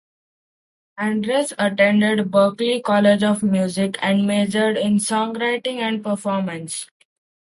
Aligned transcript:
Andress 0.99 1.53
attended 1.59 2.31
Berklee 2.31 2.83
College 2.83 3.21
of 3.21 3.43
Music 3.43 3.99
and 4.01 4.25
majored 4.25 4.75
in 4.75 4.95
songwriting 4.95 5.75
and 5.77 6.03
performance. 6.03 6.87